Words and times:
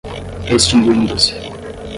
extinguindo-se 0.49 1.35